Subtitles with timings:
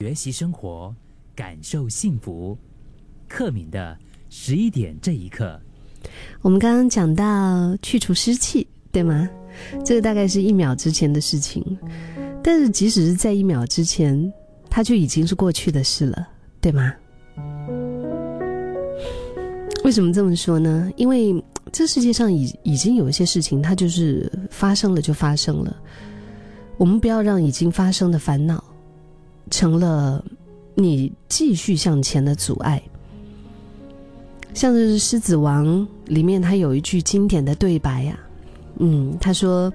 [0.00, 0.92] 学习生活，
[1.36, 2.58] 感受幸福。
[3.28, 3.96] 克敏的
[4.28, 5.60] 十一点这一刻，
[6.42, 9.30] 我们刚刚讲到去除湿气，对吗？
[9.84, 11.78] 这个大概是一秒之前的事情，
[12.42, 14.32] 但是即使是在一秒之前，
[14.68, 16.28] 它就已经是过去的事了，
[16.60, 16.92] 对吗？
[19.84, 20.90] 为什么这么说呢？
[20.96, 21.32] 因为
[21.70, 25.76] 这世界上已已经有一些事情，它就是发生了就发生了。
[26.78, 28.62] 我们不要让已经发生的烦恼
[29.50, 30.24] 成了
[30.74, 32.82] 你继续向前的阻碍。
[34.52, 35.66] 像是《狮子王》
[36.06, 38.18] 里面，他有一句经典的对白呀，
[38.78, 39.72] 嗯，他说：“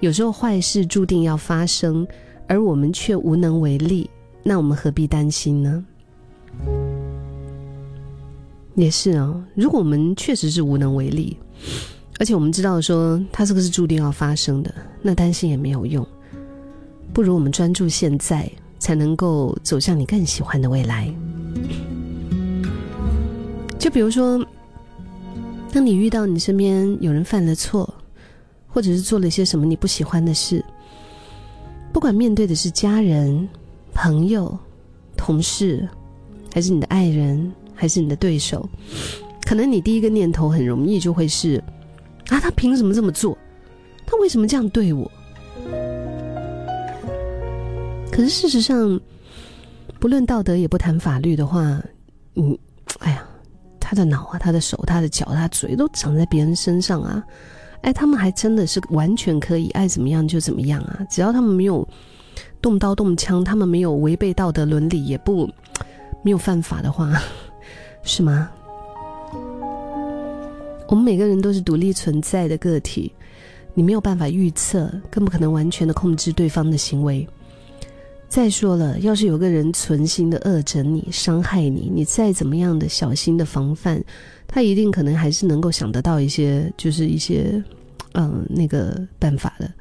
[0.00, 2.06] 有时候坏事注定要发生，
[2.48, 4.10] 而我们却无能为力，
[4.42, 5.84] 那我们何必担心呢？”
[8.74, 11.36] 也是哦，如果我们确实是无能为力，
[12.18, 16.06] 而且我们知道说他这个是注定要发生的，那担心也没有用，
[17.12, 21.12] 不如我们专注现在，才能够走向你更喜欢的未来。
[23.78, 24.44] 就比如说，
[25.72, 27.92] 当你遇到你身边有人犯了错，
[28.66, 30.64] 或者是做了些什么你不喜欢的事，
[31.92, 33.48] 不管面对的是家人、
[33.94, 34.58] 朋友、
[35.16, 35.88] 同事，
[36.52, 38.68] 还是你的爱人，还是你的对手，
[39.46, 41.62] 可能你第一个念头很容易就会是：
[42.28, 43.36] 啊，他凭什么这么做？
[44.06, 45.10] 他为什么这样对我？
[48.18, 49.00] 可是事实上，
[50.00, 51.80] 不论道德也不谈法律的话，
[52.34, 52.58] 嗯，
[52.98, 53.24] 哎呀。
[53.80, 57.24] 他的脑啊，他的手，他的脚，他嘴都长在别人身上啊！
[57.82, 60.98] 哎，他们还真的是完全可以爱怎么样就怎么样啊！
[61.08, 61.88] 只要他们没有
[62.60, 65.48] 动刀动枪，他们没有违背道德伦理，也不
[66.22, 67.18] 没有犯法的话，
[68.02, 68.50] 是吗？
[70.88, 73.10] 我们每个人都是独立存在的个体，
[73.72, 77.26] 你没有办法预测，更不可能完全的控制对方的行为。
[78.28, 84.02] 再说了，要是有个人存心的恶整你、伤害你，你再怎么样的小心的防范，
[84.46, 87.62] 他一定可能还是能够想得到一些，就是一些，
[88.12, 89.72] 嗯，那个办法的。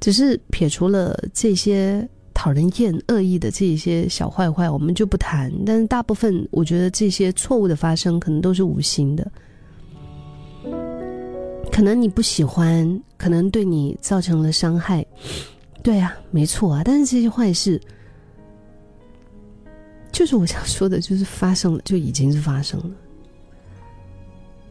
[0.00, 5.52] 只是撇除了这些讨人厌、恶意的这些小坏坏，我们就不谈。
[5.64, 9.30] 但是大部分，我觉得这些错误的发生，可能都是无心的。
[11.70, 15.06] 可能你不喜欢，可能对你造成了伤害。
[15.82, 17.80] 对啊，没错啊，但是这些坏事，
[20.12, 22.90] 就是我想说的，就是发生了，就已经是发生了，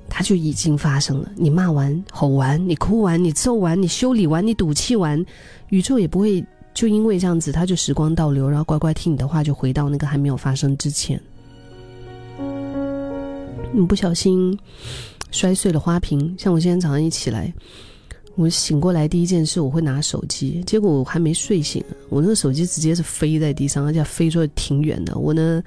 [0.07, 1.31] 它就已经发生了。
[1.35, 5.25] 你骂完、吼完、你哭完、你揍完、你修理完、你赌气完，
[5.69, 11.19] 宇宙也不会就因为这样子，它就时光倒流，然后乖乖听你的话，就回到那个还没有发生之前。
[13.71, 14.57] 你不小心
[15.31, 17.51] 摔碎了花瓶，像我今天早上一起来。
[18.39, 20.63] 我醒过来第一件事，我会拿手机。
[20.65, 25.17] 结果我还没睡醒，我那个手机直接是飞在地上，而且飞出来挺远的。
[25.17, 25.61] 我呢，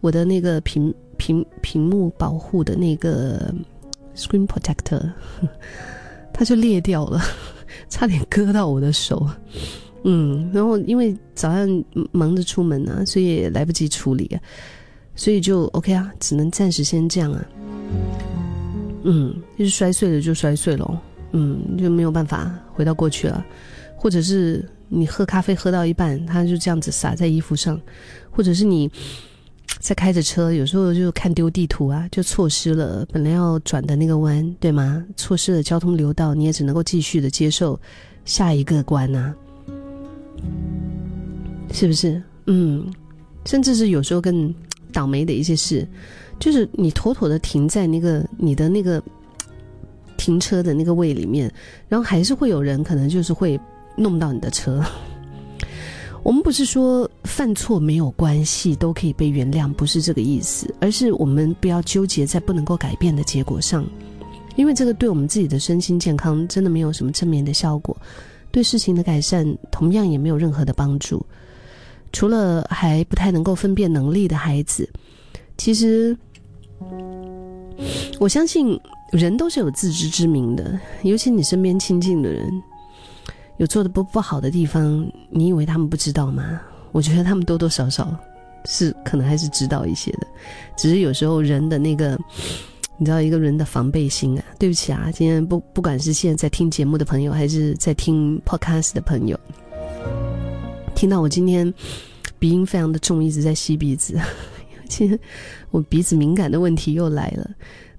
[0.00, 3.54] 我的那个屏屏屏幕保护的那个
[4.16, 5.08] screen protector，
[6.34, 7.22] 它就裂掉了，
[7.88, 9.24] 差点割到我的手。
[10.02, 14.36] 嗯，然后因为早上忙着出门啊，所以来不及处理，
[15.14, 17.46] 所以就 OK 啊，只能暂时先这样啊。
[19.04, 21.02] 嗯，就是摔碎了就摔碎了。
[21.32, 23.44] 嗯，就没有办法回到过去了，
[23.96, 27.78] 或者是你喝咖啡喝到一半，它就这样子洒在衣服上，
[28.30, 28.90] 或者是你
[29.80, 35.04] 在开着车，有时候就看丢地图啊，就错失了本来要转的那个弯，对吗？
[35.16, 37.78] 错失了交通流道，你也只能够继续的接受
[38.24, 39.34] 下一个关啊，
[41.72, 42.22] 是不是？
[42.46, 42.90] 嗯，
[43.44, 44.54] 甚至是有时候更
[44.92, 45.86] 倒霉的一些事，
[46.38, 49.02] 就是你妥妥的停在那个你的那个。
[50.26, 51.48] 停车的那个位里面，
[51.88, 53.58] 然后还是会有人可能就是会
[53.94, 54.84] 弄到你的车。
[56.24, 63.86] 我们不是说犯错没有关系，都可以被原谅，不是这个意思，而是我们不要纠结在不能够改变的结果上，
[64.56, 67.96] 因为这个对我们自己的身心健康真的没有什么正面的效果，
[68.50, 71.24] 对事情的改善同样也没有任何的帮助。
[72.12, 74.90] 除了还不太能够分辨能力的孩子，
[75.56, 76.18] 其实
[78.18, 78.76] 我相信。
[79.12, 82.62] 人都是有自知之明的，尤其你身边亲近的人，
[83.56, 86.60] 有做的不不好的地方，你以为他们不知道吗？
[86.92, 88.16] 我觉得他们多多少少
[88.64, 90.26] 是可能还是知道一些的，
[90.76, 92.18] 只是有时候人的那个，
[92.96, 94.44] 你知道一个人的防备心啊。
[94.58, 99.38] 对不起啊，今天不不管是现在在听节目的朋友，还是在听 podcast 的朋友，
[100.94, 101.72] 听到我今天
[102.38, 104.18] 鼻音非常的重，一直在吸鼻子，
[104.88, 105.18] 其实
[105.70, 107.50] 我鼻子敏感的问题又来了。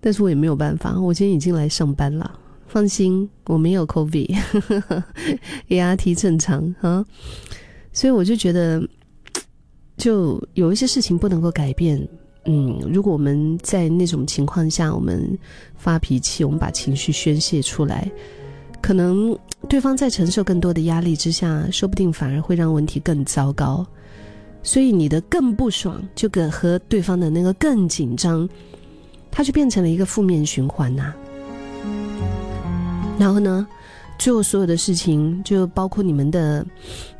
[0.07, 2.39] 但是我也没有办法，我今天已经来上班了。
[2.65, 4.38] 放心，我没有 COVID，ART
[6.18, 7.06] 正常啊。
[7.92, 8.81] 所以我就觉得，
[9.98, 12.07] 就有一些事情不能够改变。
[12.45, 15.38] 嗯，如果我们在那种情况下，我们
[15.75, 18.09] 发脾气，我们把情绪宣泄出来，
[18.81, 19.38] 可能
[19.68, 23.86] 对方在承受更多的压力之下，说不定反而会让问题更糟糕。
[24.63, 28.48] 所以你的更不爽，就跟和对方的那个更紧张，
[29.38, 31.13] 它就变成了一个负面循环呐。
[33.19, 33.68] 然后呢，
[34.18, 36.66] 最后所有的事情，就包括你们的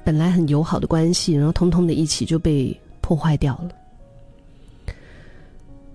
[0.04, 4.96] 本来很友好的关系，然后通通的一起就被破坏掉了。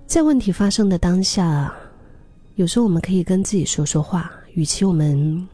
[0.06, 1.74] 在问题发生的当下，
[2.54, 4.30] 有时候我们可以跟自己说说话。
[4.54, 5.48] 与其我们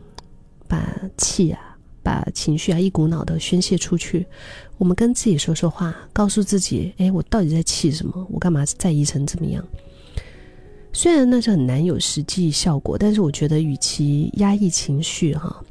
[0.68, 0.86] 把
[1.16, 4.26] 气啊、把情绪啊一股脑的宣泄出去，
[4.76, 8.26] 我们跟自己说说话，告诉自己：哎，我到底在气什么？
[8.28, 9.64] 我干嘛在意成怎么样？
[10.92, 15.64] 虽然那是很难有实际效果，但是我觉得，与其压抑情绪，哈，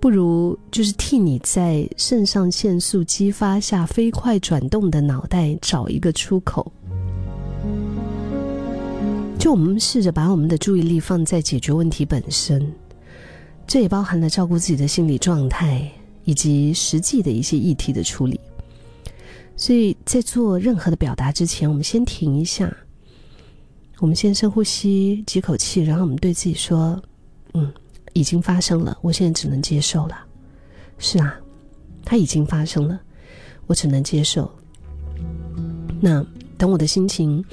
[0.00, 6.72] 不如就是替你在肾上腺素激发下飞快转动的脑袋找一个出口。
[9.38, 12.72] 就我们试着把我们的注意力放在解决问题本身，
[13.66, 15.88] 这也包含了照顾自己的心理状态
[16.24, 18.40] 以及实际的一些议题的处理。
[19.54, 22.74] 所以在做任何的表达之前，我们先停一下，
[23.98, 27.00] 我们先深呼吸几口气，然后我们对自己说
[27.54, 27.72] ：“嗯，
[28.12, 30.18] 已经发生了，我现在只能接受了。
[30.98, 31.34] 是啊，
[32.04, 33.00] 它已经发生了，
[33.66, 34.50] 我只能接受。
[36.00, 36.24] 那。”
[36.58, 37.44] 等我的心情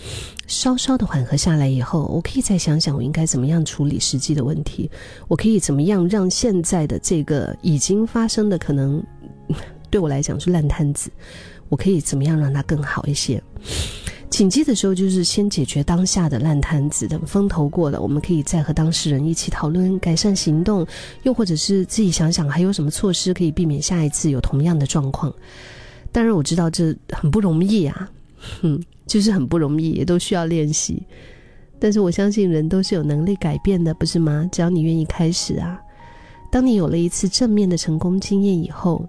[0.48, 4.90] 稍稍的缓和下来以后，我可以再想想我应该怎么样处理实际的问题。
[5.28, 9.04] 我可以怎么样让现在的这个已经发生的可能
[9.92, 11.12] 对我来讲是烂摊子，
[11.68, 13.44] 我可以怎么样让它更好一些？
[14.34, 20.84] 紧急的时候就是先解决当下的烂摊子，等风头过了，我们可以再和当事人一起讨论改善行动，
[21.22, 25.32] 又或者是自己想想还有什么措施可以避免下一次有同样的状况。
[26.12, 28.10] 当然我知道这很不容易啊，
[28.60, 28.84] 哼。
[29.06, 31.04] 就是很不容易，也都需要练习。
[31.78, 34.50] 但是我相信人都是有能力改变的，不是吗？
[34.50, 35.78] 只要你愿意开始啊！
[36.50, 39.06] 当你有了一次正面的成功经验以后，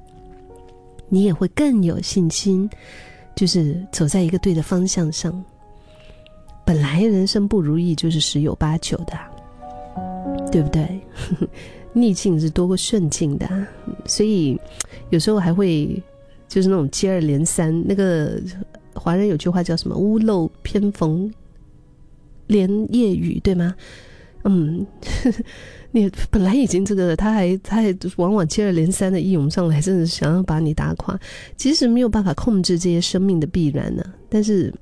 [1.09, 2.69] 你也会更有信心，
[3.35, 5.45] 就是走在一个对的方向上。
[6.65, 9.19] 本来人生不如意就是十有八九的，
[10.51, 11.01] 对不对？
[11.93, 13.49] 逆境是多过顺境的，
[14.07, 14.59] 所以
[15.11, 16.03] 有时候还会
[16.49, 18.41] 就是那种接二连三那个。
[18.97, 21.29] 华人有句话叫什么“屋漏偏逢
[22.47, 23.75] 连夜雨”，对吗？
[24.45, 24.87] 嗯，
[25.93, 31.19] 你本来已经这个了，他还他还往往接二连三的一涌上来，真的想要把你打垮。
[31.57, 34.73] 其实没有办法控制这些生命的必然呢，但是，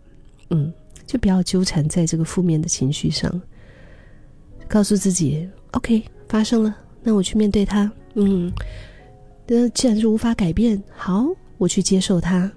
[0.51, 0.73] 嗯，
[1.07, 3.41] 就不要纠缠在这个负面的情绪上，
[4.69, 8.53] 告诉自己：“OK，发生了，那我去面对它。”嗯，
[9.47, 11.27] 那既然是无法改变，好，
[11.57, 12.51] 我去接受它。